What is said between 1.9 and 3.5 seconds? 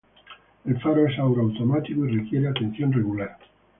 y requiere atención regular.